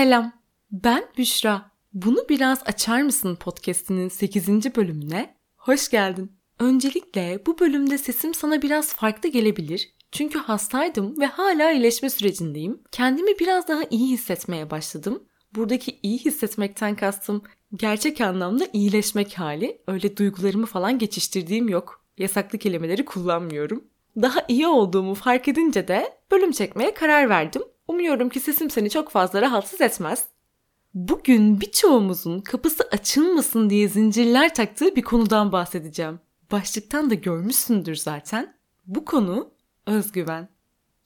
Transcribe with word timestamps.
Selam, 0.00 0.32
ben 0.72 1.04
Büşra. 1.18 1.70
Bunu 1.92 2.26
biraz 2.28 2.62
açar 2.66 3.02
mısın 3.02 3.36
podcast'inin 3.36 4.08
8. 4.08 4.48
bölümüne? 4.76 5.34
Hoş 5.56 5.88
geldin. 5.88 6.32
Öncelikle 6.58 7.42
bu 7.46 7.58
bölümde 7.58 7.98
sesim 7.98 8.34
sana 8.34 8.62
biraz 8.62 8.94
farklı 8.94 9.28
gelebilir. 9.28 9.92
Çünkü 10.12 10.38
hastaydım 10.38 11.20
ve 11.20 11.26
hala 11.26 11.72
iyileşme 11.72 12.10
sürecindeyim. 12.10 12.80
Kendimi 12.92 13.38
biraz 13.38 13.68
daha 13.68 13.82
iyi 13.90 14.08
hissetmeye 14.08 14.70
başladım. 14.70 15.22
Buradaki 15.54 15.98
iyi 16.02 16.18
hissetmekten 16.18 16.96
kastım 16.96 17.42
gerçek 17.74 18.20
anlamda 18.20 18.66
iyileşmek 18.72 19.38
hali. 19.38 19.82
Öyle 19.86 20.16
duygularımı 20.16 20.66
falan 20.66 20.98
geçiştirdiğim 20.98 21.68
yok. 21.68 22.04
Yasaklı 22.18 22.58
kelimeleri 22.58 23.04
kullanmıyorum. 23.04 23.84
Daha 24.16 24.44
iyi 24.48 24.66
olduğumu 24.66 25.14
fark 25.14 25.48
edince 25.48 25.88
de 25.88 26.12
bölüm 26.30 26.52
çekmeye 26.52 26.94
karar 26.94 27.28
verdim. 27.28 27.62
Umuyorum 27.90 28.28
ki 28.28 28.40
sesim 28.40 28.70
seni 28.70 28.90
çok 28.90 29.10
fazla 29.10 29.42
rahatsız 29.42 29.80
etmez. 29.80 30.26
Bugün 30.94 31.60
birçoğumuzun 31.60 32.40
kapısı 32.40 32.88
açılmasın 32.92 33.70
diye 33.70 33.88
zincirler 33.88 34.54
taktığı 34.54 34.96
bir 34.96 35.02
konudan 35.02 35.52
bahsedeceğim. 35.52 36.20
Başlıktan 36.52 37.10
da 37.10 37.14
görmüşsündür 37.14 37.94
zaten. 37.96 38.54
Bu 38.86 39.04
konu 39.04 39.50
özgüven. 39.86 40.48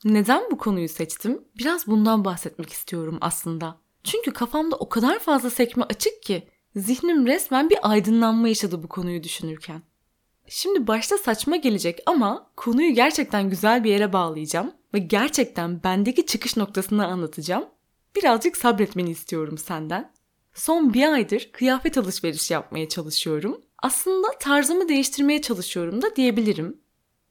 Neden 0.05 0.43
bu 0.51 0.59
konuyu 0.59 0.89
seçtim? 0.89 1.45
Biraz 1.59 1.87
bundan 1.87 2.25
bahsetmek 2.25 2.71
istiyorum 2.71 3.19
aslında. 3.21 3.81
Çünkü 4.03 4.33
kafamda 4.33 4.77
o 4.77 4.89
kadar 4.89 5.19
fazla 5.19 5.51
sekme 5.51 5.85
açık 5.85 6.23
ki 6.23 6.49
zihnim 6.77 7.27
resmen 7.27 7.71
bir 7.71 7.91
aydınlanma 7.91 8.49
yaşadı 8.49 8.83
bu 8.83 8.89
konuyu 8.89 9.23
düşünürken. 9.23 9.83
Şimdi 10.49 10.87
başta 10.87 11.19
saçma 11.19 11.57
gelecek 11.57 12.03
ama 12.07 12.51
konuyu 12.57 12.95
gerçekten 12.95 13.51
güzel 13.51 13.85
bir 13.85 13.91
yere 13.91 14.13
bağlayacağım 14.13 14.73
ve 14.95 14.99
gerçekten 14.99 15.83
bendeki 15.83 16.27
çıkış 16.27 16.57
noktasını 16.57 17.07
anlatacağım. 17.07 17.65
Birazcık 18.17 18.57
sabretmeni 18.57 19.11
istiyorum 19.11 19.59
senden. 19.59 20.13
Son 20.55 20.95
bir 20.95 21.13
aydır 21.13 21.49
kıyafet 21.53 21.99
alışveriş 21.99 22.51
yapmaya 22.51 22.89
çalışıyorum. 22.89 23.61
Aslında 23.79 24.29
tarzımı 24.41 24.89
değiştirmeye 24.89 25.43
çalışıyorum 25.43 26.03
da 26.03 26.17
diyebilirim. 26.17 26.81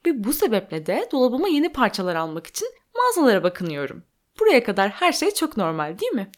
Ve 0.06 0.24
bu 0.24 0.32
sebeple 0.32 0.86
de 0.86 1.08
dolabıma 1.12 1.48
yeni 1.48 1.72
parçalar 1.72 2.14
almak 2.14 2.46
için 2.46 2.68
mağazalara 2.96 3.42
bakınıyorum. 3.42 4.02
Buraya 4.40 4.64
kadar 4.64 4.90
her 4.90 5.12
şey 5.12 5.30
çok 5.34 5.56
normal 5.56 5.98
değil 5.98 6.12
mi? 6.12 6.30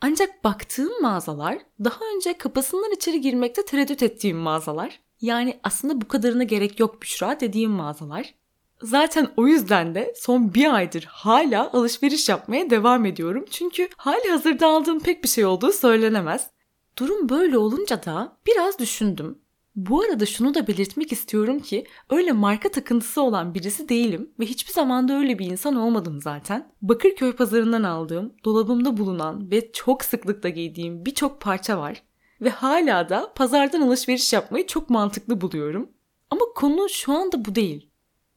Ancak 0.00 0.44
baktığım 0.44 1.02
mağazalar 1.02 1.58
daha 1.84 2.00
önce 2.14 2.38
kapısından 2.38 2.92
içeri 2.92 3.20
girmekte 3.20 3.64
tereddüt 3.64 4.02
ettiğim 4.02 4.36
mağazalar. 4.36 5.00
Yani 5.20 5.60
aslında 5.62 6.00
bu 6.00 6.08
kadarına 6.08 6.42
gerek 6.42 6.80
yok 6.80 7.02
Büşra 7.02 7.40
dediğim 7.40 7.70
mağazalar. 7.70 8.34
Zaten 8.82 9.28
o 9.36 9.46
yüzden 9.46 9.94
de 9.94 10.14
son 10.16 10.54
bir 10.54 10.74
aydır 10.74 11.04
hala 11.08 11.70
alışveriş 11.72 12.28
yapmaya 12.28 12.70
devam 12.70 13.04
ediyorum. 13.04 13.44
Çünkü 13.50 13.88
hali 13.96 14.30
hazırda 14.30 14.66
aldığım 14.66 15.00
pek 15.00 15.24
bir 15.24 15.28
şey 15.28 15.44
olduğu 15.44 15.72
söylenemez. 15.72 16.50
Durum 16.98 17.28
böyle 17.28 17.58
olunca 17.58 18.04
da 18.04 18.36
biraz 18.46 18.78
düşündüm. 18.78 19.38
Bu 19.76 20.02
arada 20.02 20.26
şunu 20.26 20.54
da 20.54 20.66
belirtmek 20.66 21.12
istiyorum 21.12 21.60
ki 21.60 21.86
öyle 22.10 22.32
marka 22.32 22.68
takıntısı 22.68 23.22
olan 23.22 23.54
birisi 23.54 23.88
değilim 23.88 24.30
ve 24.40 24.46
hiçbir 24.46 24.72
zaman 24.72 25.08
da 25.08 25.18
öyle 25.18 25.38
bir 25.38 25.46
insan 25.46 25.76
olmadım 25.76 26.20
zaten. 26.20 26.72
Bakırköy 26.82 27.32
pazarından 27.32 27.82
aldığım, 27.82 28.32
dolabımda 28.44 28.96
bulunan 28.96 29.50
ve 29.50 29.72
çok 29.72 30.04
sıklıkla 30.04 30.48
giydiğim 30.48 31.04
birçok 31.04 31.40
parça 31.40 31.78
var 31.78 32.02
ve 32.40 32.50
hala 32.50 33.08
da 33.08 33.32
pazardan 33.34 33.80
alışveriş 33.80 34.32
yapmayı 34.32 34.66
çok 34.66 34.90
mantıklı 34.90 35.40
buluyorum. 35.40 35.90
Ama 36.30 36.44
konu 36.54 36.88
şu 36.88 37.12
anda 37.12 37.44
bu 37.44 37.54
değil. 37.54 37.90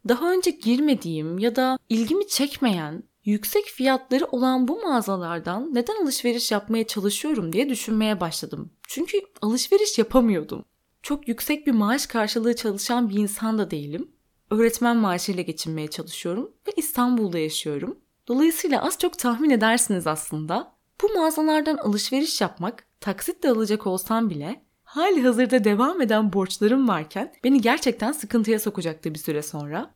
Daha 0.07 0.31
önce 0.31 0.51
girmediğim 0.51 1.39
ya 1.39 1.55
da 1.55 1.79
ilgimi 1.89 2.27
çekmeyen, 2.27 3.03
yüksek 3.25 3.65
fiyatları 3.65 4.25
olan 4.25 4.67
bu 4.67 4.81
mağazalardan 4.81 5.75
neden 5.75 6.03
alışveriş 6.03 6.51
yapmaya 6.51 6.87
çalışıyorum 6.87 7.53
diye 7.53 7.69
düşünmeye 7.69 8.19
başladım. 8.19 8.71
Çünkü 8.87 9.17
alışveriş 9.41 9.97
yapamıyordum. 9.97 10.65
Çok 11.03 11.27
yüksek 11.27 11.67
bir 11.67 11.71
maaş 11.71 12.05
karşılığı 12.05 12.55
çalışan 12.55 13.09
bir 13.09 13.15
insan 13.15 13.57
da 13.57 13.71
değilim. 13.71 14.11
Öğretmen 14.51 14.97
maaşıyla 14.97 15.43
geçinmeye 15.43 15.87
çalışıyorum 15.87 16.51
ve 16.67 16.71
İstanbul'da 16.75 17.39
yaşıyorum. 17.39 17.99
Dolayısıyla 18.27 18.83
az 18.83 18.99
çok 18.99 19.19
tahmin 19.19 19.49
edersiniz 19.49 20.07
aslında. 20.07 20.75
Bu 21.01 21.13
mağazalardan 21.13 21.77
alışveriş 21.77 22.41
yapmak, 22.41 22.86
taksitle 22.99 23.49
alacak 23.49 23.87
olsam 23.87 24.29
bile 24.29 24.65
hali 24.83 25.21
hazırda 25.21 25.63
devam 25.63 26.01
eden 26.01 26.33
borçlarım 26.33 26.87
varken 26.87 27.33
beni 27.43 27.61
gerçekten 27.61 28.11
sıkıntıya 28.11 28.59
sokacaktı 28.59 29.13
bir 29.13 29.19
süre 29.19 29.41
sonra. 29.41 29.95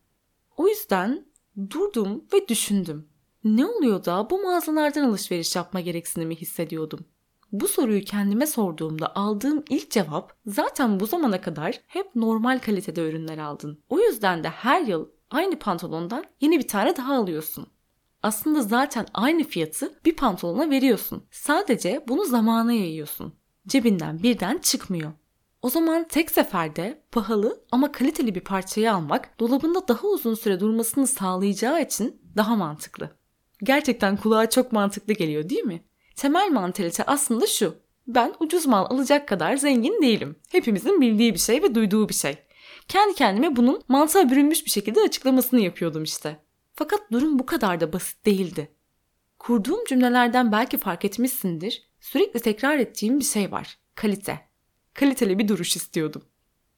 O 0.58 0.68
yüzden 0.68 1.26
durdum 1.70 2.26
ve 2.34 2.48
düşündüm. 2.48 3.10
Ne 3.44 3.66
oluyor 3.66 4.06
da 4.06 4.30
bu 4.30 4.42
mağazalardan 4.42 5.04
alışveriş 5.04 5.56
yapma 5.56 5.80
gereksinimi 5.80 6.36
hissediyordum? 6.36 7.06
Bu 7.52 7.68
soruyu 7.68 8.02
kendime 8.02 8.48
sorduğumda 8.48 9.16
aldığım 9.16 9.64
ilk 9.70 9.92
cevap 9.92 10.34
zaten 10.46 11.00
bu 11.00 11.06
zamana 11.06 11.42
kadar 11.42 11.82
hep 11.88 12.16
normal 12.16 12.60
kalitede 12.60 13.10
ürünler 13.10 13.38
aldın. 13.38 13.84
O 13.90 14.00
yüzden 14.00 14.44
de 14.44 14.50
her 14.50 14.82
yıl 14.82 15.10
aynı 15.30 15.60
pantolondan 15.60 16.26
yeni 16.42 16.60
bir 16.60 16.68
tane 16.68 16.98
daha 16.98 17.16
alıyorsun. 17.16 17.68
Aslında 18.24 18.62
zaten 18.62 19.06
aynı 19.14 19.44
fiyatı 19.44 19.94
bir 20.06 20.16
pantolona 20.16 20.70
veriyorsun. 20.70 21.24
Sadece 21.32 22.06
bunu 22.08 22.26
zamana 22.26 22.74
yayıyorsun. 22.74 23.34
Cebinden 23.68 24.24
birden 24.24 24.58
çıkmıyor. 24.58 25.12
O 25.62 25.70
zaman 25.70 26.08
tek 26.08 26.32
seferde 26.32 27.04
pahalı 27.12 27.64
ama 27.72 27.92
kaliteli 27.92 28.36
bir 28.36 28.42
parçayı 28.42 28.94
almak 28.94 29.40
dolabında 29.40 29.88
daha 29.88 30.08
uzun 30.08 30.34
süre 30.34 30.60
durmasını 30.60 31.08
sağlayacağı 31.08 31.82
için 31.82 32.22
daha 32.36 32.56
mantıklı. 32.56 33.10
Gerçekten 33.64 34.18
kulağa 34.18 34.50
çok 34.50 34.72
mantıklı 34.72 35.14
geliyor 35.14 35.50
değil 35.50 35.64
mi? 35.64 35.84
Temel 36.16 36.52
mantalite 36.52 37.04
aslında 37.04 37.48
şu. 37.48 37.76
Ben 38.08 38.34
ucuz 38.40 38.66
mal 38.66 38.86
alacak 38.86 39.28
kadar 39.28 39.58
zengin 39.58 40.02
değilim. 40.02 40.36
Hepimizin 40.50 41.02
bildiği 41.02 41.34
bir 41.34 41.40
şey 41.40 41.64
ve 41.64 41.76
duyduğu 41.76 42.10
bir 42.10 42.14
şey. 42.14 42.38
Kendi 42.88 43.16
kendime 43.16 43.56
bunun 43.56 43.82
mantığa 43.88 44.30
bürünmüş 44.30 44.66
bir 44.66 44.72
şekilde 44.72 45.02
açıklamasını 45.02 45.60
yapıyordum 45.60 46.04
işte. 46.04 46.40
Fakat 46.74 47.12
durum 47.12 47.40
bu 47.40 47.46
kadar 47.46 47.80
da 47.82 47.94
basit 47.94 48.26
değildi. 48.26 48.72
Kurduğum 49.40 49.86
cümlelerden 49.86 50.52
belki 50.52 50.78
fark 50.78 51.06
etmişsindir. 51.06 51.84
Sürekli 52.00 52.40
tekrar 52.40 52.78
ettiğim 52.78 53.20
bir 53.20 53.26
şey 53.26 53.52
var. 53.52 53.78
Kalite. 53.96 54.40
Kaliteli 54.94 55.40
bir 55.40 55.48
duruş 55.48 55.76
istiyordum. 55.76 56.22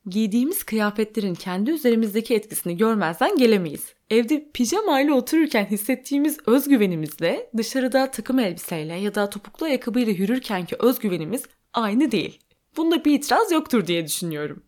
Giydiğimiz 0.05 0.63
kıyafetlerin 0.63 1.35
kendi 1.35 1.71
üzerimizdeki 1.71 2.35
etkisini 2.35 2.77
görmezden 2.77 3.37
gelemeyiz. 3.37 3.93
Evde 4.09 4.49
pijama 4.53 5.01
ile 5.01 5.13
otururken 5.13 5.65
hissettiğimiz 5.65 6.37
özgüvenimizle 6.45 7.49
dışarıda 7.57 8.11
takım 8.11 8.39
elbiseyle 8.39 8.93
ya 8.95 9.15
da 9.15 9.29
topuklu 9.29 9.65
ayakkabıyla 9.65 10.13
yürürkenki 10.13 10.75
özgüvenimiz 10.79 11.43
aynı 11.73 12.11
değil. 12.11 12.39
Bunda 12.77 13.05
bir 13.05 13.13
itiraz 13.13 13.51
yoktur 13.51 13.87
diye 13.87 14.05
düşünüyorum. 14.05 14.63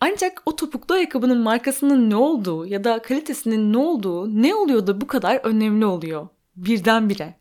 Ancak 0.00 0.42
o 0.46 0.56
topuklu 0.56 0.94
ayakkabının 0.94 1.38
markasının 1.38 2.10
ne 2.10 2.16
olduğu 2.16 2.66
ya 2.66 2.84
da 2.84 3.02
kalitesinin 3.02 3.72
ne 3.72 3.76
olduğu 3.76 4.42
ne 4.42 4.54
oluyor 4.54 4.86
da 4.86 5.00
bu 5.00 5.06
kadar 5.06 5.40
önemli 5.44 5.86
oluyor. 5.86 6.28
Birdenbire. 6.56 7.34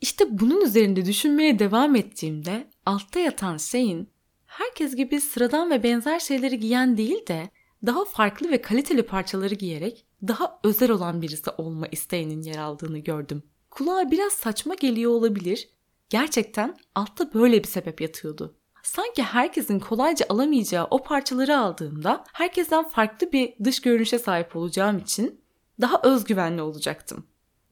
İşte 0.00 0.38
bunun 0.38 0.60
üzerinde 0.60 1.04
düşünmeye 1.04 1.58
devam 1.58 1.96
ettiğimde 1.96 2.70
altta 2.86 3.20
yatan 3.20 3.56
şeyin 3.56 4.08
herkes 4.46 4.96
gibi 4.96 5.20
sıradan 5.20 5.70
ve 5.70 5.82
benzer 5.82 6.18
şeyleri 6.18 6.58
giyen 6.58 6.96
değil 6.96 7.26
de 7.26 7.50
daha 7.86 8.04
farklı 8.04 8.50
ve 8.50 8.62
kaliteli 8.62 9.02
parçaları 9.02 9.54
giyerek 9.54 10.06
daha 10.28 10.60
özel 10.64 10.90
olan 10.90 11.22
birisi 11.22 11.50
olma 11.50 11.86
isteğinin 11.86 12.42
yer 12.42 12.58
aldığını 12.58 12.98
gördüm. 12.98 13.42
Kulağa 13.70 14.10
biraz 14.10 14.32
saçma 14.32 14.74
geliyor 14.74 15.10
olabilir. 15.10 15.68
Gerçekten 16.08 16.76
altta 16.94 17.34
böyle 17.34 17.62
bir 17.62 17.68
sebep 17.68 18.00
yatıyordu. 18.00 18.56
Sanki 18.82 19.22
herkesin 19.22 19.78
kolayca 19.78 20.26
alamayacağı 20.28 20.86
o 20.90 21.02
parçaları 21.02 21.58
aldığımda 21.58 22.24
herkesten 22.32 22.88
farklı 22.88 23.32
bir 23.32 23.54
dış 23.64 23.80
görünüşe 23.80 24.18
sahip 24.18 24.56
olacağım 24.56 24.98
için 24.98 25.40
daha 25.80 26.00
özgüvenli 26.02 26.62
olacaktım. 26.62 27.26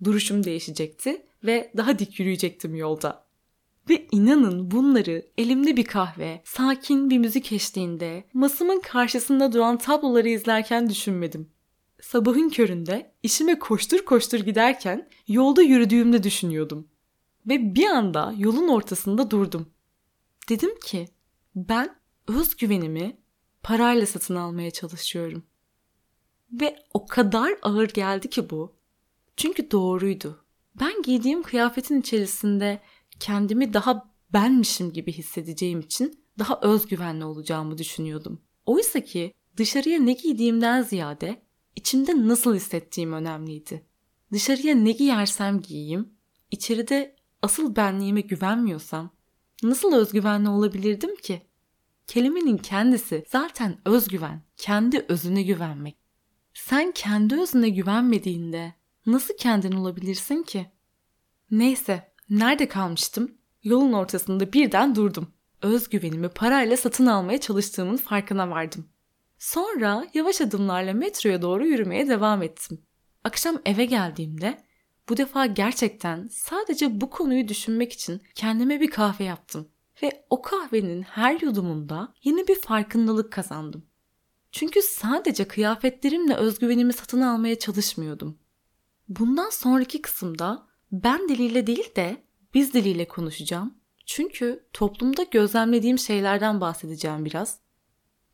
Duruşum 0.05 0.45
değişecekti 0.45 1.27
ve 1.45 1.73
daha 1.77 1.99
dik 1.99 2.21
yürüyecektim 2.21 2.75
yolda. 2.75 3.25
Ve 3.91 4.07
inanın 4.13 4.71
bunları 4.71 5.27
elimde 5.39 5.77
bir 5.77 5.85
kahve, 5.85 6.43
sakin 6.45 7.11
bir 7.11 7.19
müzik 7.19 7.53
eşliğinde, 7.53 8.25
masamın 8.35 8.81
karşısında 8.81 9.53
duran 9.53 9.79
tabloları 9.79 10.29
izlerken 10.29 10.89
düşünmedim. 10.89 11.51
Sabahın 12.01 12.49
köründe 12.49 13.13
işime 13.23 13.59
koştur 13.59 14.05
koştur 14.05 14.39
giderken 14.39 15.09
yolda 15.29 15.63
yürüdüğümde 15.63 16.23
düşünüyordum. 16.23 16.89
Ve 17.47 17.75
bir 17.75 17.87
anda 17.87 18.35
yolun 18.37 18.69
ortasında 18.69 19.31
durdum. 19.31 19.67
Dedim 20.51 20.79
ki 20.81 21.09
ben 21.55 21.97
özgüvenimi 22.29 23.17
parayla 23.63 24.07
satın 24.07 24.35
almaya 24.37 24.71
çalışıyorum. 24.71 25.43
Ve 26.53 26.77
o 26.95 27.07
kadar 27.07 27.59
ağır 27.63 27.89
geldi 27.89 28.31
ki 28.31 28.51
bu. 28.51 28.77
Çünkü 29.37 29.71
doğruydu. 29.71 30.45
Ben 30.81 31.03
giydiğim 31.03 31.43
kıyafetin 31.43 32.01
içerisinde 32.01 32.81
kendimi 33.21 33.75
daha 33.75 34.11
benmişim 34.33 34.93
gibi 34.93 35.13
hissedeceğim 35.13 35.81
için 35.81 36.25
daha 36.39 36.61
özgüvenli 36.61 37.25
olacağımı 37.25 37.79
düşünüyordum. 37.79 38.41
Oysa 38.67 39.01
ki 39.01 39.35
dışarıya 39.57 40.01
ne 40.01 40.13
giydiğimden 40.13 40.83
ziyade 40.83 41.43
içimde 41.77 42.29
nasıl 42.29 42.55
hissettiğim 42.55 43.13
önemliydi. 43.13 43.87
Dışarıya 44.33 44.75
ne 44.75 44.93
giyersem 44.93 45.61
giyeyim, 45.61 46.15
içeride 46.51 47.17
asıl 47.43 47.77
benliğime 47.77 48.21
güvenmiyorsam 48.21 49.20
nasıl 49.63 49.93
özgüvenli 49.95 50.49
olabilirdim 50.49 51.17
ki? 51.17 51.43
Kelimenin 52.07 52.57
kendisi 52.57 53.25
zaten 53.29 53.79
özgüven, 53.85 54.43
kendi 54.57 55.07
özüne 55.09 55.43
güvenmek. 55.43 55.97
Sen 56.55 56.93
kendi 56.93 57.41
özüne 57.41 57.69
güvenmediğinde 57.69 58.75
nasıl 59.07 59.35
kendin 59.37 59.73
olabilirsin 59.73 60.43
ki? 60.43 60.67
Neyse, 61.51 62.13
nerede 62.31 62.69
kalmıştım? 62.69 63.35
Yolun 63.63 63.93
ortasında 63.93 64.53
birden 64.53 64.95
durdum. 64.95 65.33
Özgüvenimi 65.63 66.29
parayla 66.29 66.77
satın 66.77 67.07
almaya 67.07 67.41
çalıştığımın 67.41 67.97
farkına 67.97 68.51
vardım. 68.51 68.87
Sonra 69.39 70.07
yavaş 70.15 70.41
adımlarla 70.41 70.93
metroya 70.93 71.43
doğru 71.43 71.67
yürümeye 71.67 72.09
devam 72.09 72.43
ettim. 72.43 72.81
Akşam 73.25 73.59
eve 73.65 73.85
geldiğimde 73.85 74.59
bu 75.11 75.17
defa 75.17 75.47
gerçekten 75.47 76.29
sadece 76.33 77.01
bu 77.01 77.11
konuyu 77.11 77.49
düşünmek 77.49 77.93
için 77.93 78.23
kendime 78.35 78.81
bir 78.81 78.91
kahve 78.91 79.25
yaptım 79.25 79.69
ve 80.03 80.27
o 80.31 80.43
kahvenin 80.43 81.03
her 81.03 81.41
yudumunda 81.41 82.15
yeni 82.25 82.49
bir 82.49 82.61
farkındalık 82.61 83.33
kazandım. 83.33 83.87
Çünkü 84.53 84.83
sadece 84.83 85.49
kıyafetlerimle 85.49 86.35
özgüvenimi 86.35 86.93
satın 86.93 87.21
almaya 87.21 87.59
çalışmıyordum. 87.59 88.39
Bundan 89.09 89.51
sonraki 89.51 90.03
kısımda 90.03 90.67
ben 90.93 91.29
diliyle 91.29 91.67
değil 91.67 91.97
de 91.97 92.23
biz 92.55 92.75
diliyle 92.75 93.09
konuşacağım. 93.09 93.75
Çünkü 94.07 94.67
toplumda 94.73 95.23
gözlemlediğim 95.23 95.99
şeylerden 95.99 96.61
bahsedeceğim 96.61 97.25
biraz. 97.25 97.59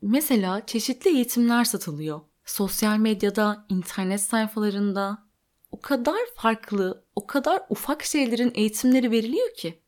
Mesela 0.02 0.67
çeşitli 0.67 1.11
eğitimler 1.11 1.64
satılıyor. 1.64 2.20
Sosyal 2.44 2.96
medyada, 2.96 3.67
internet 3.69 4.20
sayfalarında 4.20 5.25
o 5.76 5.81
kadar 5.81 6.19
farklı, 6.34 7.05
o 7.17 7.26
kadar 7.26 7.62
ufak 7.70 8.05
şeylerin 8.05 8.52
eğitimleri 8.55 9.11
veriliyor 9.11 9.55
ki. 9.55 9.82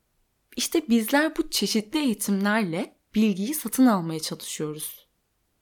İşte 0.57 0.89
bizler 0.89 1.37
bu 1.37 1.49
çeşitli 1.49 1.99
eğitimlerle 1.99 2.95
bilgiyi 3.15 3.53
satın 3.53 3.85
almaya 3.85 4.19
çalışıyoruz. 4.19 5.07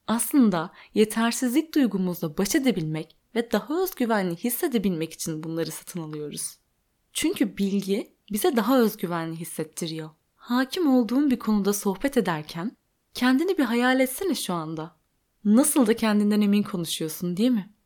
Aslında 0.06 0.72
yetersizlik 0.94 1.74
duygumuzla 1.74 2.38
baş 2.38 2.54
edebilmek 2.54 3.16
ve 3.34 3.52
daha 3.52 3.82
özgüvenli 3.82 4.36
hissedebilmek 4.36 5.12
için 5.12 5.42
bunları 5.42 5.70
satın 5.70 6.00
alıyoruz. 6.00 6.58
Çünkü 7.12 7.56
bilgi 7.56 8.14
bize 8.32 8.56
daha 8.56 8.80
özgüvenli 8.80 9.36
hissettiriyor. 9.36 10.10
Hakim 10.36 10.94
olduğun 10.94 11.30
bir 11.30 11.38
konuda 11.38 11.72
sohbet 11.72 12.16
ederken 12.16 12.76
kendini 13.14 13.58
bir 13.58 13.64
hayal 13.64 14.00
etsene 14.00 14.34
şu 14.34 14.54
anda. 14.54 14.96
Nasıl 15.44 15.86
da 15.86 15.96
kendinden 15.96 16.40
emin 16.40 16.62
konuşuyorsun 16.62 17.36
değil 17.36 17.50
mi? 17.50 17.77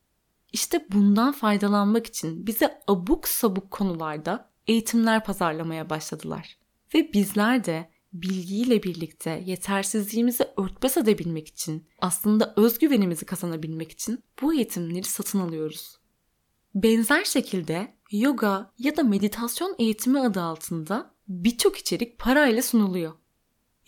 İşte 0.52 0.86
bundan 0.92 1.32
faydalanmak 1.32 2.06
için 2.06 2.46
bize 2.46 2.80
abuk 2.88 3.28
sabuk 3.28 3.70
konularda 3.70 4.50
eğitimler 4.66 5.24
pazarlamaya 5.24 5.90
başladılar. 5.90 6.58
Ve 6.94 7.12
bizler 7.12 7.64
de 7.64 7.90
bilgiyle 8.12 8.82
birlikte 8.82 9.42
yetersizliğimizi 9.46 10.48
örtbas 10.56 10.96
edebilmek 10.96 11.48
için, 11.48 11.86
aslında 11.98 12.54
özgüvenimizi 12.56 13.26
kazanabilmek 13.26 13.92
için 13.92 14.24
bu 14.42 14.54
eğitimleri 14.54 15.04
satın 15.04 15.38
alıyoruz. 15.40 15.96
Benzer 16.74 17.24
şekilde 17.24 17.94
yoga 18.10 18.72
ya 18.78 18.96
da 18.96 19.02
meditasyon 19.02 19.74
eğitimi 19.78 20.20
adı 20.20 20.40
altında 20.42 21.14
birçok 21.28 21.78
içerik 21.78 22.18
parayla 22.18 22.62
sunuluyor. 22.62 23.12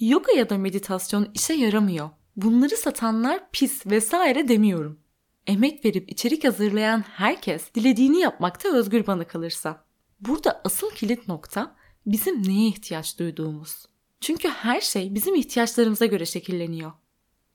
Yoga 0.01 0.33
ya 0.33 0.51
da 0.51 0.59
meditasyon 0.59 1.29
işe 1.35 1.55
yaramıyor. 1.55 2.11
Bunları 2.37 2.77
satanlar 2.77 3.51
pis 3.53 3.87
vesaire 3.87 4.49
demiyorum. 4.49 5.04
Emek 5.47 5.85
verip 5.85 6.13
içerik 6.13 6.45
hazırlayan 6.45 7.01
herkes 7.01 7.75
dilediğini 7.75 8.21
yapmakta 8.21 8.77
özgür 8.77 9.07
bana 9.07 9.27
kalırsa. 9.27 9.85
Burada 10.21 10.61
asıl 10.65 10.91
kilit 10.91 11.29
nokta 11.29 11.77
bizim 12.07 12.49
neye 12.49 12.69
ihtiyaç 12.69 13.19
duyduğumuz. 13.19 13.87
Çünkü 14.21 14.49
her 14.49 14.81
şey 14.81 15.15
bizim 15.15 15.35
ihtiyaçlarımıza 15.35 16.07
göre 16.07 16.27
şekilleniyor. 16.27 16.93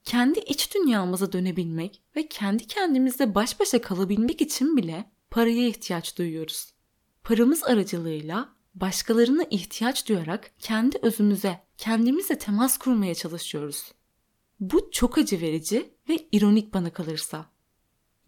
Kendi 0.03 0.39
iç 0.39 0.75
dünyamıza 0.75 1.31
dönebilmek 1.31 2.01
ve 2.15 2.27
kendi 2.27 2.68
kendimizle 2.68 3.36
baş 3.36 3.59
başa 3.59 3.81
kalabilmek 3.81 4.41
için 4.41 4.77
bile 4.77 5.12
paraya 5.31 5.68
ihtiyaç 5.68 6.18
duyuyoruz. 6.18 6.74
Paramız 7.24 7.63
aracılığıyla 7.63 8.50
başkalarına 8.75 9.44
ihtiyaç 9.50 10.09
duyarak 10.09 10.51
kendi 10.59 10.97
özümüze, 11.01 11.59
kendimizle 11.77 12.38
temas 12.38 12.77
kurmaya 12.77 13.15
çalışıyoruz. 13.15 13.91
Bu 14.59 14.91
çok 14.91 15.18
acı 15.18 15.41
verici 15.41 15.94
ve 16.09 16.18
ironik 16.31 16.74
bana 16.74 16.94
kalırsa. 16.94 17.45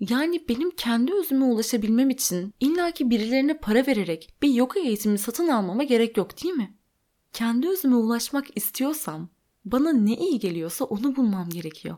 Yani 0.10 0.46
benim 0.50 0.72
kendi 0.72 1.14
özüme 1.14 1.46
ulaşabilmem 1.46 2.10
için 2.10 2.54
illaki 2.60 3.10
birilerine 3.10 3.58
para 3.58 3.88
vererek 3.88 4.34
bir 4.42 4.50
yoga 4.50 4.80
eğitimi 4.80 5.18
satın 5.18 5.48
almama 5.48 5.84
gerek 5.84 6.18
yok 6.18 6.44
değil 6.44 6.54
mi? 6.54 6.78
Kendi 7.34 7.70
özüme 7.70 7.96
ulaşmak 7.96 8.58
istiyorsam 8.58 9.30
bana 9.66 9.94
ne 9.94 10.16
iyi 10.18 10.40
geliyorsa 10.40 10.86
onu 10.86 11.16
bulmam 11.16 11.50
gerekiyor. 11.50 11.98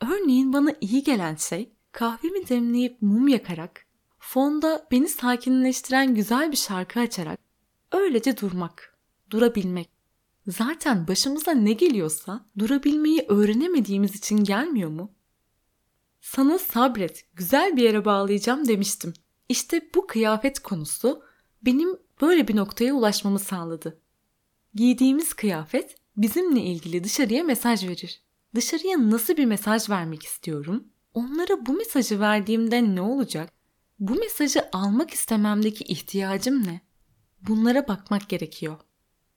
Örneğin 0.00 0.52
bana 0.52 0.74
iyi 0.80 1.02
gelen 1.02 1.36
şey 1.36 1.72
kahvemi 1.92 2.48
demleyip 2.48 3.02
mum 3.02 3.28
yakarak, 3.28 3.86
fonda 4.18 4.86
beni 4.90 5.08
sakinleştiren 5.08 6.14
güzel 6.14 6.52
bir 6.52 6.56
şarkı 6.56 7.00
açarak 7.00 7.40
öylece 7.92 8.36
durmak, 8.36 8.98
durabilmek. 9.30 9.90
Zaten 10.46 11.08
başımıza 11.08 11.52
ne 11.52 11.72
geliyorsa 11.72 12.46
durabilmeyi 12.58 13.24
öğrenemediğimiz 13.28 14.16
için 14.16 14.44
gelmiyor 14.44 14.90
mu? 14.90 15.12
Sana 16.20 16.58
sabret, 16.58 17.24
güzel 17.34 17.76
bir 17.76 17.82
yere 17.82 18.04
bağlayacağım 18.04 18.68
demiştim. 18.68 19.14
İşte 19.48 19.90
bu 19.94 20.06
kıyafet 20.06 20.58
konusu 20.58 21.22
benim 21.62 21.96
böyle 22.20 22.48
bir 22.48 22.56
noktaya 22.56 22.94
ulaşmamı 22.94 23.38
sağladı. 23.38 24.00
Giydiğimiz 24.74 25.34
kıyafet 25.34 25.96
bizimle 26.16 26.60
ilgili 26.60 27.04
dışarıya 27.04 27.44
mesaj 27.44 27.88
verir. 27.88 28.22
Dışarıya 28.54 29.10
nasıl 29.10 29.36
bir 29.36 29.44
mesaj 29.44 29.90
vermek 29.90 30.22
istiyorum? 30.22 30.88
Onlara 31.14 31.66
bu 31.66 31.72
mesajı 31.72 32.20
verdiğimde 32.20 32.94
ne 32.94 33.00
olacak? 33.00 33.52
Bu 33.98 34.14
mesajı 34.14 34.68
almak 34.72 35.10
istememdeki 35.10 35.84
ihtiyacım 35.84 36.66
ne? 36.66 36.80
Bunlara 37.48 37.88
bakmak 37.88 38.28
gerekiyor. 38.28 38.76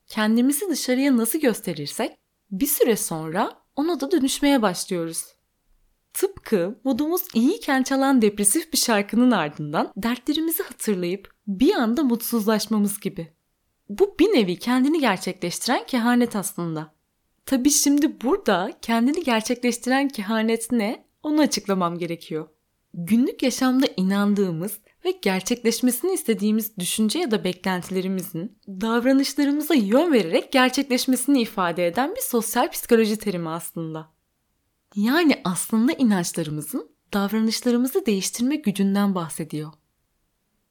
Kendimizi 0.07 0.69
dışarıya 0.69 1.17
nasıl 1.17 1.39
gösterirsek 1.39 2.17
bir 2.51 2.67
süre 2.67 2.95
sonra 2.97 3.61
ona 3.75 3.99
da 3.99 4.11
dönüşmeye 4.11 4.61
başlıyoruz. 4.61 5.25
Tıpkı 6.13 6.79
modumuz 6.83 7.21
iyiyken 7.33 7.83
çalan 7.83 8.21
depresif 8.21 8.73
bir 8.73 8.77
şarkının 8.77 9.31
ardından 9.31 9.93
dertlerimizi 9.97 10.63
hatırlayıp 10.63 11.33
bir 11.47 11.75
anda 11.75 12.03
mutsuzlaşmamız 12.03 12.99
gibi. 12.99 13.33
Bu 13.89 14.15
bir 14.19 14.27
nevi 14.27 14.59
kendini 14.59 14.99
gerçekleştiren 14.99 15.85
kehanet 15.85 16.35
aslında. 16.35 16.93
Tabi 17.45 17.69
şimdi 17.69 18.21
burada 18.21 18.71
kendini 18.81 19.23
gerçekleştiren 19.23 20.07
kehanet 20.07 20.71
ne 20.71 21.05
onu 21.23 21.41
açıklamam 21.41 21.97
gerekiyor. 21.97 22.47
Günlük 22.93 23.43
yaşamda 23.43 23.85
inandığımız 23.97 24.79
ve 25.05 25.11
gerçekleşmesini 25.11 26.13
istediğimiz 26.13 26.77
düşünce 26.77 27.19
ya 27.19 27.31
da 27.31 27.43
beklentilerimizin 27.43 28.57
davranışlarımıza 28.67 29.73
yön 29.73 30.13
vererek 30.13 30.51
gerçekleşmesini 30.51 31.41
ifade 31.41 31.87
eden 31.87 32.15
bir 32.15 32.21
sosyal 32.21 32.71
psikoloji 32.71 33.17
terimi 33.17 33.49
aslında. 33.49 34.13
Yani 34.95 35.41
aslında 35.43 35.93
inançlarımızın 35.93 36.91
davranışlarımızı 37.13 38.05
değiştirme 38.05 38.55
gücünden 38.55 39.15
bahsediyor. 39.15 39.71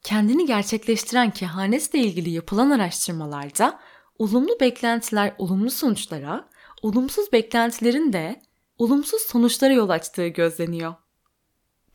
Kendini 0.03 0.47
gerçekleştiren 0.47 1.31
kehanetle 1.31 1.99
ilgili 1.99 2.31
yapılan 2.31 2.71
araştırmalarda 2.71 3.81
olumlu 4.19 4.61
beklentiler 4.61 5.35
olumlu 5.39 5.71
sonuçlara, 5.71 6.49
olumsuz 6.83 7.33
beklentilerin 7.33 8.13
de 8.13 8.43
olumsuz 8.79 9.23
sonuçlara 9.23 9.73
yol 9.73 9.89
açtığı 9.89 10.27
gözleniyor. 10.27 10.95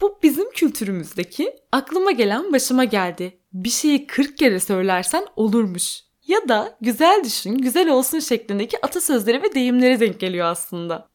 Bu 0.01 0.19
bizim 0.23 0.51
kültürümüzdeki 0.51 1.55
aklıma 1.71 2.11
gelen 2.11 2.53
başıma 2.53 2.83
geldi. 2.83 3.39
Bir 3.53 3.69
şeyi 3.69 4.07
40 4.07 4.37
kere 4.37 4.59
söylersen 4.59 5.25
olurmuş. 5.35 6.01
Ya 6.27 6.49
da 6.49 6.77
güzel 6.81 7.23
düşün, 7.23 7.57
güzel 7.57 7.89
olsun 7.89 8.19
şeklindeki 8.19 8.85
atasözleri 8.85 9.43
ve 9.43 9.55
deyimlere 9.55 9.99
denk 9.99 10.19
geliyor 10.19 10.47
aslında. 10.47 11.09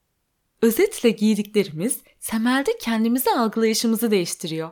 Özetle 0.63 1.11
giydiklerimiz 1.11 2.03
temelde 2.21 2.79
kendimizi 2.79 3.31
algılayışımızı 3.31 4.11
değiştiriyor. 4.11 4.71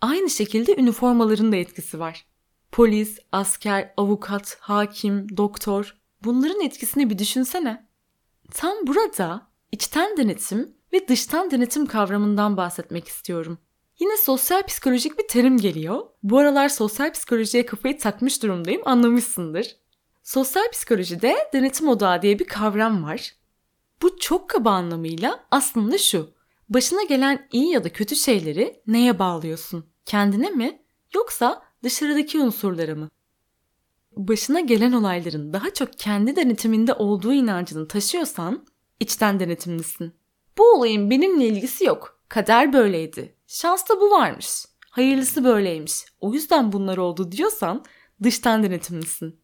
Aynı 0.00 0.30
şekilde 0.30 0.76
üniformaların 0.76 1.52
da 1.52 1.56
etkisi 1.56 1.98
var. 1.98 2.26
Polis, 2.72 3.18
asker, 3.32 3.94
avukat, 3.96 4.56
hakim, 4.60 5.36
doktor 5.36 5.96
bunların 6.24 6.60
etkisini 6.60 7.10
bir 7.10 7.18
düşünsene. 7.18 7.88
Tam 8.54 8.86
burada 8.86 9.46
içten 9.72 10.16
denetim 10.16 10.74
ve 10.92 11.08
dıştan 11.08 11.50
denetim 11.50 11.86
kavramından 11.86 12.56
bahsetmek 12.56 13.08
istiyorum. 13.08 13.58
Yine 13.98 14.16
sosyal 14.16 14.62
psikolojik 14.62 15.18
bir 15.18 15.28
terim 15.28 15.58
geliyor. 15.58 16.00
Bu 16.22 16.38
aralar 16.38 16.68
sosyal 16.68 17.12
psikolojiye 17.12 17.66
kafayı 17.66 17.98
takmış 17.98 18.42
durumdayım 18.42 18.82
anlamışsındır. 18.84 19.76
Sosyal 20.22 20.70
psikolojide 20.70 21.36
denetim 21.52 21.88
odağı 21.88 22.22
diye 22.22 22.38
bir 22.38 22.44
kavram 22.46 23.04
var. 23.04 23.39
Bu 24.02 24.18
çok 24.18 24.50
kaba 24.50 24.70
anlamıyla 24.70 25.44
aslında 25.50 25.98
şu. 25.98 26.30
Başına 26.68 27.02
gelen 27.02 27.48
iyi 27.52 27.70
ya 27.70 27.84
da 27.84 27.88
kötü 27.88 28.16
şeyleri 28.16 28.82
neye 28.86 29.18
bağlıyorsun? 29.18 29.86
Kendine 30.04 30.50
mi 30.50 30.82
yoksa 31.14 31.62
dışarıdaki 31.82 32.38
unsurlara 32.38 32.94
mı? 32.94 33.08
başına 34.16 34.60
gelen 34.60 34.92
olayların 34.92 35.52
daha 35.52 35.74
çok 35.74 35.98
kendi 35.98 36.36
denetiminde 36.36 36.94
olduğu 36.94 37.32
inancını 37.32 37.88
taşıyorsan 37.88 38.66
içten 39.00 39.40
denetimlisin. 39.40 40.14
Bu 40.58 40.72
olayın 40.72 41.10
benimle 41.10 41.46
ilgisi 41.46 41.84
yok. 41.84 42.20
Kader 42.28 42.72
böyleydi. 42.72 43.36
Şansta 43.46 44.00
bu 44.00 44.10
varmış. 44.10 44.64
Hayırlısı 44.90 45.44
böyleymiş. 45.44 46.04
O 46.20 46.32
yüzden 46.32 46.72
bunlar 46.72 46.96
oldu 46.96 47.32
diyorsan 47.32 47.84
dıştan 48.22 48.62
denetimlisin. 48.62 49.40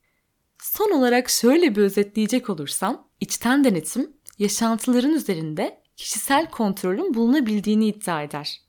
Son 0.63 0.91
olarak 0.91 1.31
şöyle 1.31 1.75
bir 1.77 1.83
özetleyecek 1.83 2.51
olursam, 2.51 3.09
içten 3.21 3.65
denetim 3.65 4.16
yaşantıların 4.39 5.13
üzerinde 5.13 5.83
kişisel 5.97 6.51
kontrolün 6.51 7.15
bulunabildiğini 7.15 7.87
iddia 7.87 8.23
eder. 8.23 8.61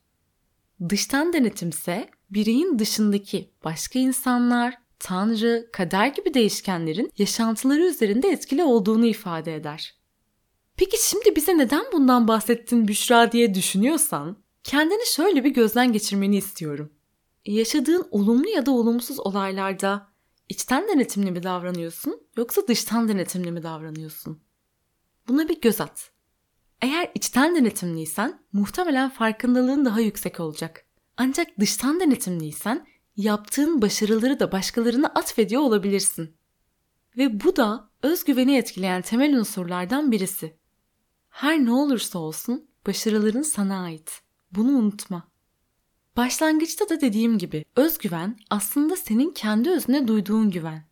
Dıştan 0.89 1.33
denetimse 1.33 2.09
bireyin 2.29 2.79
dışındaki 2.79 3.51
başka 3.63 3.99
insanlar, 3.99 4.77
tanrı, 4.99 5.69
kader 5.73 6.07
gibi 6.07 6.33
değişkenlerin 6.33 7.11
yaşantıları 7.17 7.85
üzerinde 7.85 8.29
etkili 8.29 8.63
olduğunu 8.63 9.05
ifade 9.05 9.55
eder. 9.55 9.95
Peki 10.77 11.09
şimdi 11.09 11.35
bize 11.35 11.57
neden 11.57 11.85
bundan 11.93 12.27
bahsettin 12.27 12.87
Büşra 12.87 13.31
diye 13.31 13.53
düşünüyorsan, 13.53 14.37
kendini 14.63 15.05
şöyle 15.05 15.43
bir 15.43 15.49
gözden 15.49 15.93
geçirmeni 15.93 16.37
istiyorum. 16.37 16.91
Yaşadığın 17.45 18.07
olumlu 18.11 18.49
ya 18.49 18.65
da 18.65 18.71
olumsuz 18.71 19.19
olaylarda 19.19 20.07
içten 20.49 20.87
denetimli 20.87 21.31
mi 21.31 21.43
davranıyorsun 21.43 22.21
yoksa 22.37 22.67
dıştan 22.67 23.07
denetimli 23.07 23.51
mi 23.51 23.63
davranıyorsun? 23.63 24.46
Buna 25.27 25.49
bir 25.49 25.61
göz 25.61 25.81
at. 25.81 26.11
Eğer 26.81 27.11
içten 27.15 27.55
denetimliysen 27.55 28.41
muhtemelen 28.53 29.09
farkındalığın 29.09 29.85
daha 29.85 29.99
yüksek 29.99 30.39
olacak. 30.39 30.85
Ancak 31.17 31.59
dıştan 31.59 31.99
denetimliysen 31.99 32.87
yaptığın 33.17 33.81
başarıları 33.81 34.39
da 34.39 34.51
başkalarına 34.51 35.07
atfediyor 35.07 35.61
olabilirsin. 35.61 36.35
Ve 37.17 37.43
bu 37.43 37.55
da 37.55 37.89
özgüveni 38.03 38.57
etkileyen 38.57 39.01
temel 39.01 39.35
unsurlardan 39.39 40.11
birisi. 40.11 40.57
Her 41.29 41.65
ne 41.65 41.71
olursa 41.71 42.19
olsun 42.19 42.69
başarıların 42.87 43.41
sana 43.41 43.83
ait. 43.83 44.21
Bunu 44.51 44.71
unutma. 44.71 45.27
Başlangıçta 46.17 46.89
da 46.89 47.01
dediğim 47.01 47.37
gibi 47.37 47.65
özgüven 47.75 48.37
aslında 48.49 48.95
senin 48.95 49.31
kendi 49.31 49.69
özüne 49.69 50.07
duyduğun 50.07 50.51
güven. 50.51 50.87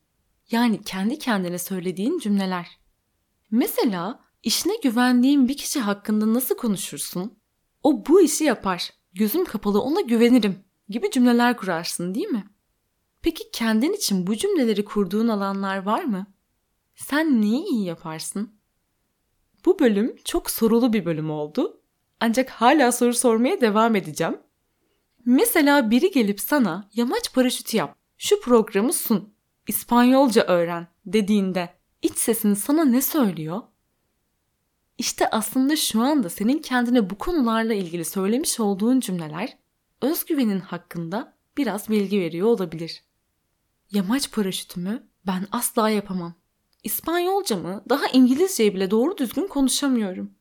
Yani 0.52 0.82
kendi 0.82 1.20
kendine 1.20 1.60
söylediğin 1.60 2.20
cümleler. 2.20 2.80
Mesela 3.52 4.25
işine 4.46 4.76
güvendiğin 4.84 5.48
bir 5.48 5.58
kişi 5.58 5.80
hakkında 5.80 6.34
nasıl 6.34 6.56
konuşursun? 6.56 7.40
O 7.84 8.06
bu 8.06 8.22
işi 8.22 8.44
yapar. 8.44 8.90
Gözüm 9.14 9.46
kapalı 9.46 9.82
ona 9.82 10.02
güvenirim 10.02 10.60
gibi 10.90 11.12
cümleler 11.12 11.58
kurarsın 11.58 12.16
değil 12.16 12.28
mi? 12.28 12.46
Peki 13.22 13.52
kendin 13.52 13.94
için 13.94 14.28
bu 14.28 14.36
cümleleri 14.36 14.86
kurduğun 14.86 15.28
alanlar 15.28 15.78
var 15.78 16.04
mı? 16.04 16.28
Sen 16.96 17.42
neyi 17.42 17.66
iyi 17.66 17.86
yaparsın? 17.86 18.56
Bu 19.66 19.80
bölüm 19.80 20.16
çok 20.26 20.52
sorulu 20.52 20.94
bir 20.94 21.06
bölüm 21.06 21.32
oldu. 21.32 21.82
Ancak 22.20 22.50
hala 22.50 22.92
soru 22.92 23.14
sormaya 23.14 23.62
devam 23.62 23.96
edeceğim. 23.96 24.38
Mesela 25.26 25.92
biri 25.92 26.12
gelip 26.12 26.42
sana 26.42 26.90
yamaç 26.94 27.34
paraşütü 27.34 27.78
yap, 27.78 27.98
şu 28.18 28.42
programı 28.42 28.94
sun, 28.94 29.34
İspanyolca 29.68 30.44
öğren 30.44 30.88
dediğinde 31.06 31.70
iç 32.02 32.18
sesin 32.18 32.54
sana 32.54 32.86
ne 32.86 33.02
söylüyor? 33.02 33.62
İşte 34.98 35.30
aslında 35.30 35.76
şu 35.76 36.02
anda 36.02 36.30
senin 36.30 36.60
kendine 36.60 37.10
bu 37.10 37.18
konularla 37.18 37.74
ilgili 37.74 38.06
söylemiş 38.06 38.60
olduğun 38.60 39.00
cümleler 39.00 39.58
özgüvenin 40.02 40.60
hakkında 40.60 41.38
biraz 41.58 41.90
bilgi 41.90 42.20
veriyor 42.20 42.48
olabilir. 42.48 43.04
Yamaç 43.92 44.32
paraşütümü 44.32 45.08
ben 45.28 45.48
asla 45.52 45.90
yapamam. 45.90 46.34
İspanyolca 46.84 47.58
mı? 47.58 47.84
Daha 47.90 48.08
İngilizce 48.08 48.74
bile 48.76 48.92
doğru 48.92 49.18
düzgün 49.18 49.48
konuşamıyorum. 49.48 50.32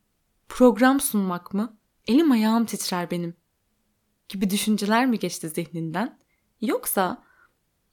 Program 0.49 0.99
sunmak 0.99 1.53
mı? 1.53 1.77
Elim 2.07 2.31
ayağım 2.31 2.65
titrer 2.65 3.11
benim. 3.11 3.35
Gibi 4.29 4.49
düşünceler 4.49 5.05
mi 5.05 5.19
geçti 5.19 5.49
zihninden? 5.49 6.19
Yoksa 6.61 7.23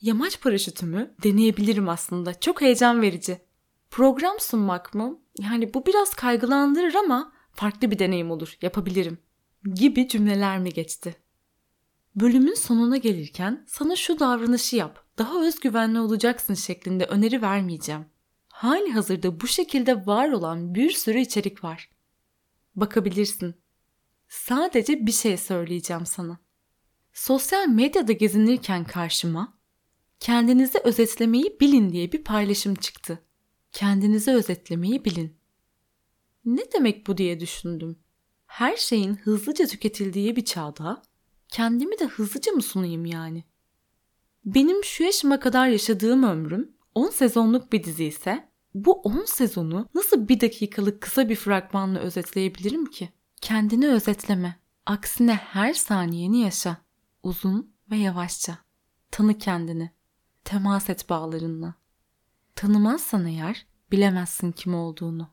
yamaç 0.00 0.40
paraşütümü 0.40 1.14
deneyebilirim 1.22 1.88
aslında. 1.88 2.40
Çok 2.40 2.60
heyecan 2.60 3.02
verici. 3.02 3.38
Program 3.92 4.40
sunmak 4.40 4.94
mı? 4.94 5.20
Yani 5.38 5.74
bu 5.74 5.86
biraz 5.86 6.14
kaygılandırır 6.14 6.94
ama 6.94 7.32
farklı 7.52 7.90
bir 7.90 7.98
deneyim 7.98 8.30
olur. 8.30 8.56
Yapabilirim. 8.62 9.18
Gibi 9.74 10.08
cümleler 10.08 10.58
mi 10.58 10.72
geçti? 10.72 11.16
Bölümün 12.16 12.54
sonuna 12.54 12.96
gelirken 12.96 13.64
sana 13.68 13.96
şu 13.96 14.20
davranışı 14.20 14.76
yap, 14.76 15.04
daha 15.18 15.42
özgüvenli 15.42 16.00
olacaksın 16.00 16.54
şeklinde 16.54 17.04
öneri 17.04 17.42
vermeyeceğim. 17.42 18.04
Hali 18.48 18.92
hazırda 18.92 19.40
bu 19.40 19.46
şekilde 19.46 20.06
var 20.06 20.28
olan 20.28 20.74
bir 20.74 20.90
sürü 20.90 21.18
içerik 21.18 21.64
var. 21.64 21.90
Bakabilirsin. 22.76 23.54
Sadece 24.28 25.06
bir 25.06 25.12
şey 25.12 25.36
söyleyeceğim 25.36 26.06
sana. 26.06 26.38
Sosyal 27.12 27.68
medyada 27.68 28.12
gezinirken 28.12 28.84
karşıma 28.84 29.58
kendinizi 30.20 30.78
özetlemeyi 30.78 31.56
bilin 31.60 31.92
diye 31.92 32.12
bir 32.12 32.24
paylaşım 32.24 32.74
çıktı. 32.74 33.22
Kendinizi 33.72 34.30
özetlemeyi 34.30 35.04
bilin. 35.04 35.36
Ne 36.44 36.72
demek 36.72 37.06
bu 37.06 37.18
diye 37.18 37.40
düşündüm. 37.40 37.96
Her 38.46 38.76
şeyin 38.76 39.14
hızlıca 39.14 39.66
tüketildiği 39.66 40.36
bir 40.36 40.44
çağda 40.44 41.02
kendimi 41.48 41.98
de 41.98 42.06
hızlıca 42.06 42.52
mı 42.52 42.62
sunayım 42.62 43.06
yani? 43.06 43.44
Benim 44.44 44.84
şu 44.84 45.04
yaşıma 45.04 45.40
kadar 45.40 45.68
yaşadığım 45.68 46.22
ömrüm 46.22 46.72
10 46.94 47.10
sezonluk 47.10 47.72
bir 47.72 47.84
dizi 47.84 48.04
ise 48.04 48.48
bu 48.74 48.92
10 48.92 49.24
sezonu 49.24 49.88
nasıl 49.94 50.28
bir 50.28 50.40
dakikalık 50.40 51.00
kısa 51.00 51.28
bir 51.28 51.36
fragmanla 51.36 51.98
özetleyebilirim 51.98 52.86
ki? 52.86 53.08
Kendini 53.40 53.88
özetleme. 53.88 54.56
Aksine 54.86 55.34
her 55.34 55.74
saniyeni 55.74 56.40
yaşa. 56.40 56.76
Uzun 57.22 57.74
ve 57.90 57.96
yavaşça. 57.96 58.58
Tanı 59.10 59.38
kendini. 59.38 59.90
Temas 60.44 60.90
et 60.90 61.08
bağlarınla. 61.08 61.74
Tanımazsan 62.54 63.26
eğer 63.26 63.66
bilemezsin 63.90 64.52
kim 64.52 64.74
olduğunu. 64.74 65.30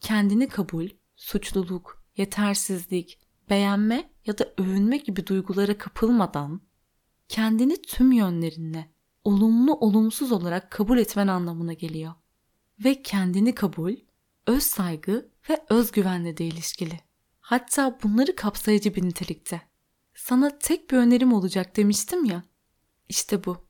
Kendini 0.00 0.48
kabul, 0.48 0.88
suçluluk, 1.16 2.04
yetersizlik, 2.16 3.18
beğenme 3.50 4.10
ya 4.26 4.38
da 4.38 4.54
övünme 4.58 4.96
gibi 4.96 5.26
duygulara 5.26 5.78
kapılmadan 5.78 6.60
kendini 7.28 7.82
tüm 7.82 8.12
yönlerinle 8.12 8.90
olumlu 9.24 9.74
olumsuz 9.74 10.32
olarak 10.32 10.70
kabul 10.70 10.98
etmen 10.98 11.26
anlamına 11.26 11.72
geliyor. 11.72 12.14
Ve 12.84 13.02
kendini 13.02 13.54
kabul, 13.54 13.94
öz 14.46 14.62
saygı 14.62 15.30
ve 15.50 15.64
özgüvenle 15.68 16.36
de 16.36 16.44
ilişkili. 16.44 17.00
Hatta 17.40 17.98
bunları 18.02 18.36
kapsayıcı 18.36 18.94
bir 18.94 19.02
nitelikte. 19.02 19.62
Sana 20.14 20.58
tek 20.58 20.90
bir 20.90 20.96
önerim 20.96 21.32
olacak 21.32 21.76
demiştim 21.76 22.24
ya. 22.24 22.42
İşte 23.08 23.44
bu. 23.44 23.66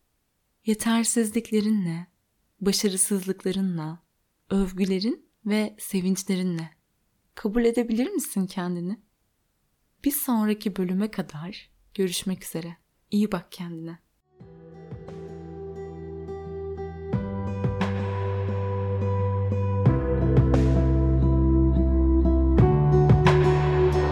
Yetersizliklerinle, 0.67 2.07
başarısızlıklarınla, 2.61 4.03
övgülerin 4.51 5.31
ve 5.47 5.77
sevinçlerinle 5.79 6.71
kabul 7.35 7.65
edebilir 7.65 8.11
misin 8.11 8.47
kendini? 8.47 9.01
Bir 10.05 10.11
sonraki 10.11 10.77
bölüme 10.77 11.11
kadar 11.11 11.71
görüşmek 11.95 12.45
üzere. 12.45 12.77
İyi 13.11 13.33
bak 13.33 13.53
kendine. 13.53 13.99